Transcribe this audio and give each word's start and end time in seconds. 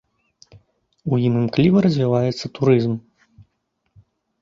У 1.11 1.19
ім 1.27 1.37
імкліва 1.43 1.85
развіваецца 1.89 2.45
турызм. 2.59 2.93